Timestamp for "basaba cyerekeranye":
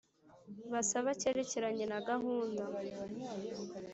0.73-1.85